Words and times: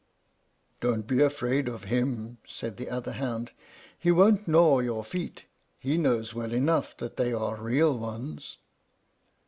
"Don't 0.79 1.05
be 1.05 1.21
afraid 1.21 1.67
of 1.67 1.83
him," 1.83 2.39
said 2.47 2.77
the 2.77 2.89
other 2.89 3.11
hound; 3.11 3.51
"he 3.99 4.11
won't 4.11 4.47
gnaw 4.47 4.79
your 4.79 5.03
feet. 5.05 5.45
He 5.77 5.95
knows 5.95 6.33
well 6.33 6.53
enough 6.53 6.97
that 6.97 7.17
they 7.17 7.31
are 7.31 7.55
real 7.55 7.95
ones." 7.99 8.57